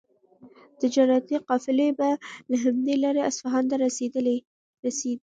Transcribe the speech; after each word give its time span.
تجارتي 0.81 1.35
قافلې 1.49 1.89
به 1.97 2.09
له 2.49 2.57
همدې 2.63 2.95
لارې 3.03 3.21
اصفهان 3.29 3.63
ته 3.69 3.75
رسېدې. 3.85 4.37